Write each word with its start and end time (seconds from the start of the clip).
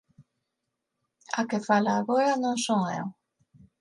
A 1.39 1.41
que 1.49 1.59
fala 1.67 1.91
agora 1.95 2.31
non 2.43 2.55
son 2.65 2.81
eu. 2.99 3.05